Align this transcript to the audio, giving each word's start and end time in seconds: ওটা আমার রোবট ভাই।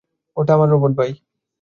ওটা 0.37 0.51
আমার 0.53 0.69
রোবট 0.69 0.91
ভাই। 0.97 1.11